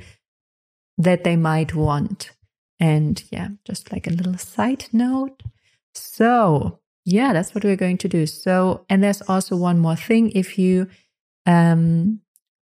that 1.00 1.24
they 1.24 1.36
might 1.36 1.74
want. 1.74 2.30
And 2.78 3.22
yeah, 3.30 3.48
just 3.64 3.92
like 3.92 4.06
a 4.06 4.10
little 4.12 4.38
side 4.38 4.86
note. 4.92 5.42
So, 5.94 6.80
yeah, 7.04 7.32
that's 7.32 7.54
what 7.54 7.64
we're 7.64 7.76
going 7.76 7.98
to 7.98 8.08
do. 8.08 8.26
So, 8.26 8.84
and 8.88 9.02
there's 9.02 9.22
also 9.22 9.56
one 9.56 9.78
more 9.78 9.96
thing. 9.96 10.30
If 10.34 10.58
you 10.58 10.88
um, 11.46 12.20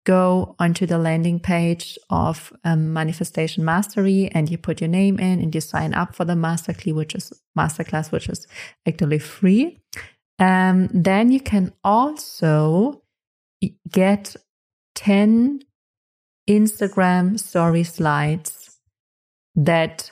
go 0.06 0.56
onto 0.60 0.86
the 0.86 0.98
landing 0.98 1.40
page 1.40 1.98
of 2.10 2.52
um, 2.64 2.94
Manifestation 2.94 3.64
Mastery 3.64 4.30
and 4.34 4.50
you 4.50 4.58
put 4.58 4.82
your 4.82 4.90
name 4.90 5.20
in 5.20 5.40
and 5.40 5.54
you 5.56 5.62
sign 5.62 5.94
up 5.94 6.16
for 6.16 6.26
the 6.26 6.34
masterclass, 6.34 6.94
which 6.94 7.16
is 7.16 7.32
masterclass, 7.58 8.12
which 8.12 8.30
is 8.30 8.48
actually 8.88 9.20
free. 9.20 9.80
Um, 10.40 10.90
then 10.94 11.32
you 11.32 11.40
can 11.40 11.74
also 11.84 13.02
get 13.90 14.36
10 14.96 15.62
Instagram 16.50 17.40
story 17.40 17.84
slides 17.84 18.78
that 19.56 20.12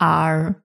are 0.00 0.62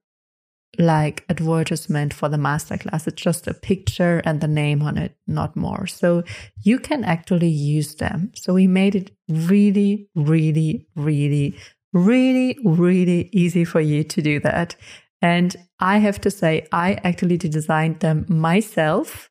like 0.78 1.24
advertisement 1.28 2.14
for 2.14 2.28
the 2.28 2.36
masterclass. 2.36 3.06
It's 3.06 3.22
just 3.22 3.46
a 3.46 3.54
picture 3.54 4.22
and 4.24 4.40
the 4.40 4.48
name 4.48 4.82
on 4.82 4.98
it, 4.98 5.16
not 5.26 5.56
more. 5.56 5.86
So 5.86 6.24
you 6.62 6.78
can 6.78 7.04
actually 7.04 7.48
use 7.48 7.94
them. 7.96 8.32
So 8.34 8.54
we 8.54 8.66
made 8.66 8.94
it 8.94 9.10
really, 9.28 10.08
really, 10.14 10.86
really, 10.96 11.56
really, 11.92 12.58
really 12.64 13.30
easy 13.32 13.64
for 13.64 13.80
you 13.80 14.04
to 14.04 14.22
do 14.22 14.40
that. 14.40 14.76
And 15.22 15.56
I 15.80 15.98
have 15.98 16.20
to 16.22 16.30
say, 16.30 16.66
I 16.72 16.94
actually 17.04 17.38
designed 17.38 18.00
them 18.00 18.26
myself 18.28 19.30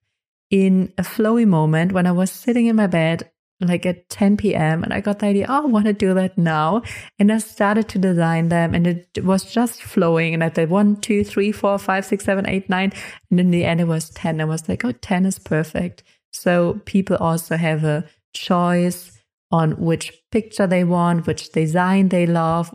in 0.49 0.93
a 0.97 1.03
flowy 1.03 1.47
moment 1.47 1.91
when 1.91 2.05
I 2.05 2.11
was 2.11 2.31
sitting 2.31 2.67
in 2.67 2.75
my 2.75 2.87
bed 2.87 3.29
like 3.59 3.85
at 3.85 4.09
10 4.09 4.37
p.m. 4.37 4.83
And 4.83 4.93
I 4.93 5.01
got 5.01 5.19
the 5.19 5.27
idea, 5.27 5.45
oh, 5.47 5.63
I 5.63 5.65
want 5.65 5.85
to 5.85 5.93
do 5.93 6.13
that 6.13 6.37
now. 6.37 6.81
And 7.19 7.31
I 7.31 7.37
started 7.37 7.87
to 7.89 7.99
design 7.99 8.49
them 8.49 8.73
and 8.73 8.87
it 8.87 9.23
was 9.23 9.43
just 9.45 9.81
flowing. 9.81 10.33
And 10.33 10.43
I 10.43 10.49
did 10.49 10.69
one, 10.69 10.97
two, 10.97 11.23
three, 11.23 11.51
four, 11.51 11.77
five, 11.77 12.05
six, 12.05 12.25
seven, 12.25 12.47
eight, 12.47 12.69
nine. 12.69 12.93
And 13.29 13.39
in 13.39 13.51
the 13.51 13.65
end, 13.65 13.81
it 13.81 13.87
was 13.87 14.09
10. 14.11 14.41
I 14.41 14.45
was 14.45 14.67
like, 14.67 14.83
oh, 14.85 14.91
10 14.91 15.25
is 15.25 15.39
perfect. 15.39 16.03
So 16.31 16.81
people 16.85 17.17
also 17.17 17.57
have 17.57 17.83
a 17.83 18.05
choice 18.33 19.11
on 19.51 19.73
which 19.73 20.11
picture 20.31 20.65
they 20.65 20.83
want, 20.83 21.27
which 21.27 21.51
design 21.51 22.09
they 22.09 22.25
love. 22.25 22.71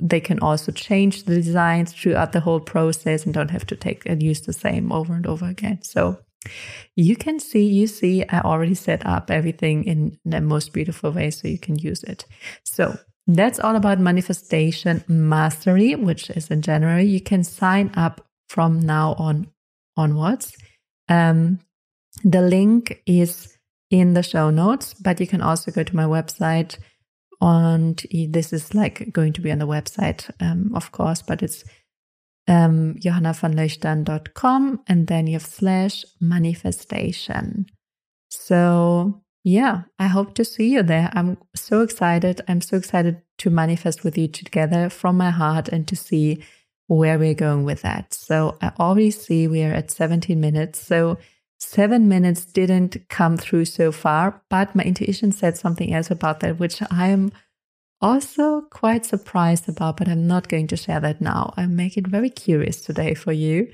They 0.00 0.20
can 0.20 0.40
also 0.40 0.72
change 0.72 1.24
the 1.24 1.36
designs 1.36 1.92
throughout 1.92 2.32
the 2.32 2.40
whole 2.40 2.58
process 2.58 3.24
and 3.24 3.32
don't 3.32 3.52
have 3.52 3.66
to 3.66 3.76
take 3.76 4.02
and 4.04 4.20
use 4.20 4.40
the 4.40 4.52
same 4.52 4.90
over 4.90 5.14
and 5.14 5.26
over 5.28 5.46
again. 5.46 5.80
So 5.82 6.18
you 6.96 7.16
can 7.16 7.38
see, 7.38 7.64
you 7.64 7.86
see, 7.86 8.24
I 8.28 8.40
already 8.40 8.74
set 8.74 9.04
up 9.06 9.30
everything 9.30 9.84
in 9.84 10.18
the 10.24 10.40
most 10.40 10.72
beautiful 10.72 11.10
way 11.10 11.30
so 11.30 11.48
you 11.48 11.58
can 11.58 11.76
use 11.76 12.02
it. 12.04 12.24
So 12.64 12.98
that's 13.26 13.60
all 13.60 13.76
about 13.76 14.00
manifestation 14.00 15.04
mastery, 15.06 15.94
which 15.94 16.30
is 16.30 16.50
in 16.50 16.62
January. 16.62 17.04
You 17.04 17.20
can 17.20 17.44
sign 17.44 17.90
up 17.94 18.26
from 18.48 18.80
now 18.80 19.14
on 19.18 19.48
onwards. 19.96 20.56
Um, 21.08 21.60
the 22.24 22.40
link 22.40 23.02
is 23.06 23.56
in 23.90 24.14
the 24.14 24.22
show 24.22 24.50
notes, 24.50 24.94
but 24.94 25.20
you 25.20 25.26
can 25.26 25.42
also 25.42 25.70
go 25.70 25.82
to 25.82 25.96
my 25.96 26.04
website. 26.04 26.78
And 27.40 28.02
this 28.30 28.52
is 28.52 28.74
like 28.74 29.12
going 29.12 29.32
to 29.34 29.40
be 29.40 29.52
on 29.52 29.58
the 29.58 29.66
website, 29.66 30.30
um, 30.40 30.72
of 30.74 30.90
course, 30.90 31.22
but 31.22 31.42
it's 31.42 31.64
um, 32.48 32.94
johannavanleuchtern.com 32.94 34.80
and 34.88 35.06
then 35.06 35.26
you 35.26 35.34
have 35.34 35.46
slash 35.46 36.04
manifestation. 36.20 37.66
So 38.30 39.22
yeah, 39.44 39.82
I 39.98 40.08
hope 40.08 40.34
to 40.34 40.44
see 40.44 40.70
you 40.70 40.82
there. 40.82 41.10
I'm 41.12 41.38
so 41.54 41.82
excited. 41.82 42.40
I'm 42.48 42.60
so 42.60 42.76
excited 42.76 43.22
to 43.38 43.50
manifest 43.50 44.02
with 44.02 44.18
you 44.18 44.28
together 44.28 44.88
from 44.88 45.16
my 45.16 45.30
heart 45.30 45.68
and 45.68 45.86
to 45.88 45.96
see 45.96 46.42
where 46.86 47.18
we're 47.18 47.34
going 47.34 47.64
with 47.64 47.82
that. 47.82 48.14
So 48.14 48.56
I 48.60 48.72
already 48.80 49.10
see 49.10 49.46
we 49.46 49.62
are 49.62 49.72
at 49.72 49.90
17 49.90 50.40
minutes. 50.40 50.80
So 50.80 51.18
seven 51.58 52.08
minutes 52.08 52.44
didn't 52.44 53.08
come 53.08 53.36
through 53.36 53.66
so 53.66 53.92
far, 53.92 54.42
but 54.48 54.74
my 54.74 54.84
intuition 54.84 55.32
said 55.32 55.56
something 55.56 55.92
else 55.92 56.10
about 56.10 56.40
that, 56.40 56.58
which 56.58 56.82
I 56.90 57.08
am 57.08 57.30
also 58.00 58.62
quite 58.70 59.04
surprised 59.04 59.68
about, 59.68 59.96
but 59.96 60.08
I'm 60.08 60.26
not 60.26 60.48
going 60.48 60.66
to 60.68 60.76
share 60.76 61.00
that 61.00 61.20
now. 61.20 61.52
I 61.56 61.66
make 61.66 61.96
it 61.96 62.06
very 62.06 62.30
curious 62.30 62.80
today 62.80 63.14
for 63.14 63.32
you. 63.32 63.70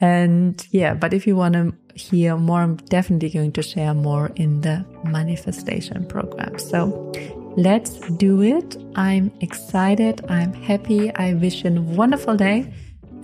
And 0.00 0.66
yeah, 0.70 0.94
but 0.94 1.12
if 1.12 1.26
you 1.26 1.36
want 1.36 1.54
to 1.54 1.74
hear 1.94 2.36
more, 2.36 2.60
I'm 2.60 2.76
definitely 2.76 3.30
going 3.30 3.52
to 3.52 3.62
share 3.62 3.94
more 3.94 4.30
in 4.36 4.60
the 4.60 4.84
manifestation 5.04 6.06
program. 6.06 6.58
So 6.58 7.12
let's 7.56 7.98
do 8.16 8.42
it. 8.42 8.76
I'm 8.96 9.32
excited. 9.40 10.24
I'm 10.28 10.52
happy. 10.52 11.14
I 11.14 11.34
wish 11.34 11.64
you 11.64 11.76
a 11.76 11.80
wonderful 11.80 12.36
day. 12.36 12.72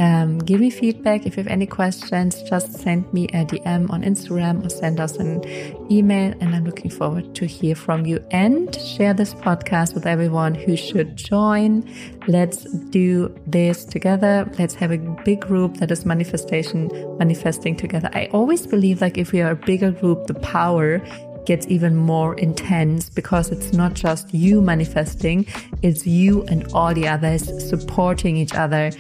Um, 0.01 0.39
give 0.39 0.61
me 0.61 0.71
feedback. 0.71 1.27
If 1.27 1.37
you 1.37 1.43
have 1.43 1.53
any 1.53 1.67
questions, 1.67 2.43
just 2.45 2.73
send 2.73 3.13
me 3.13 3.27
a 3.27 3.45
DM 3.45 3.91
on 3.91 4.03
Instagram 4.03 4.65
or 4.65 4.71
send 4.71 4.99
us 4.99 5.17
an 5.17 5.45
email. 5.93 6.33
And 6.41 6.55
I'm 6.55 6.65
looking 6.65 6.91
forward 6.91 7.35
to 7.35 7.45
hear 7.45 7.75
from 7.75 8.07
you 8.07 8.25
and 8.31 8.75
share 8.81 9.13
this 9.13 9.35
podcast 9.35 9.93
with 9.93 10.07
everyone 10.07 10.55
who 10.55 10.75
should 10.75 11.17
join. 11.17 11.87
Let's 12.27 12.65
do 12.89 13.29
this 13.47 13.85
together. 13.85 14.51
Let's 14.59 14.75
have 14.77 14.91
a 14.91 14.99
big 14.99 15.43
group 15.43 15.77
that 15.77 15.91
is 15.91 16.07
manifestation, 16.07 16.91
manifesting 17.19 17.77
together. 17.77 18.09
I 18.15 18.31
always 18.33 18.67
believe 18.67 19.03
like 19.03 19.19
if 19.19 19.33
we 19.33 19.43
are 19.43 19.51
a 19.51 19.57
bigger 19.57 19.91
group, 19.91 20.27
the 20.29 20.35
power 20.35 21.03
gets 21.47 21.67
even 21.69 21.97
more 21.97 22.35
intense 22.39 23.11
because 23.11 23.51
it's 23.51 23.73
not 23.73 23.95
just 23.95 24.33
you 24.33 24.61
manifesting, 24.61 25.47
it's 25.83 26.07
you 26.07 26.45
and 26.45 26.67
all 26.73 26.95
the 26.95 27.09
others 27.09 27.43
supporting 27.69 28.37
each 28.37 28.55
other, 28.55 28.93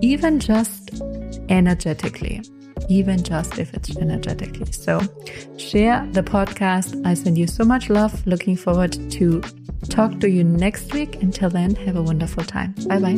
even 0.00 0.40
just 0.40 1.02
energetically. 1.48 2.42
Even 2.88 3.22
just 3.22 3.58
if 3.58 3.72
it's 3.74 3.96
energetically. 3.96 4.70
So, 4.70 5.00
share 5.56 6.06
the 6.12 6.22
podcast. 6.22 7.04
I 7.04 7.14
send 7.14 7.36
you 7.38 7.46
so 7.46 7.64
much 7.64 7.90
love. 7.90 8.24
Looking 8.26 8.54
forward 8.56 8.92
to 9.12 9.40
talk 9.88 10.20
to 10.20 10.28
you 10.28 10.44
next 10.44 10.92
week. 10.92 11.22
Until 11.22 11.50
then, 11.50 11.74
have 11.76 11.96
a 11.96 12.02
wonderful 12.02 12.44
time. 12.44 12.74
Bye 12.86 13.00
bye. 13.00 13.16